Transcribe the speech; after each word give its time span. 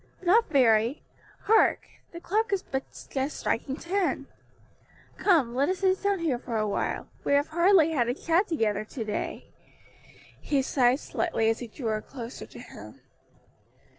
"Not 0.23 0.49
very. 0.49 1.03
Hark! 1.41 1.81
the 2.11 2.19
clock 2.19 2.51
is 2.51 2.63
but 2.63 2.83
just 3.11 3.37
striking 3.37 3.75
ten. 3.75 4.25
Come, 5.17 5.53
let 5.53 5.69
us 5.69 5.77
sit 5.77 6.01
down 6.01 6.17
here 6.17 6.39
for 6.39 6.57
a 6.57 6.65
little. 6.65 7.05
We 7.23 7.33
have 7.33 7.49
hardly 7.49 7.91
had 7.91 8.07
a 8.09 8.15
chat 8.15 8.47
together 8.47 8.83
to 8.83 9.03
day." 9.03 9.51
He 10.41 10.63
sighed 10.63 11.01
slightly 11.01 11.51
as 11.51 11.59
he 11.59 11.67
drew 11.67 11.89
her 11.89 12.01
closer 12.01 12.47
to 12.47 12.59
him. 12.59 12.99